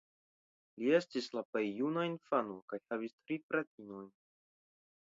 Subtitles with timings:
[0.83, 4.15] Li estis la plej juna infano kaj havis tri fratinojn.